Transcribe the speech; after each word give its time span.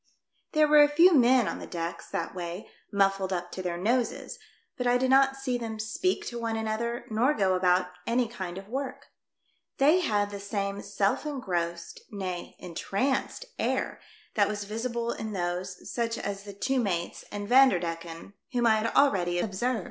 There 0.53 0.67
were 0.67 0.81
a 0.81 0.89
few 0.89 1.13
men 1.13 1.47
on 1.47 1.59
the 1.59 1.67
decks 1.67 2.09
that 2.09 2.33
way, 2.33 2.67
muffled 2.91 3.31
up 3.31 3.51
to 3.51 3.61
their 3.61 3.77
noses; 3.77 4.39
but 4.75 4.87
I 4.87 4.97
did 4.97 5.11
not 5.11 5.35
see 5.35 5.59
them 5.59 5.77
speak 5.77 6.25
to 6.25 6.39
one 6.39 6.55
another 6.55 7.05
nor 7.11 7.35
go 7.35 7.53
about 7.53 7.89
any 8.07 8.27
kind 8.27 8.57
of 8.57 8.67
work. 8.67 9.09
They 9.77 9.99
had 9.99 10.31
the 10.31 10.39
same 10.39 10.81
self 10.81 11.23
engrossed, 11.27 11.99
nay, 12.09 12.55
entranced 12.57 13.45
air 13.59 14.01
that 14.33 14.47
was 14.47 14.63
visible 14.63 15.11
in 15.11 15.33
those, 15.33 15.87
such 15.93 16.17
as 16.17 16.45
the 16.45 16.53
two 16.53 16.79
mates 16.79 17.23
and 17.31 17.47
Vander 17.47 17.79
decken, 17.79 18.33
whom 18.53 18.65
I 18.65 18.77
had 18.77 18.87
already 18.95 19.37
observed. 19.37 19.79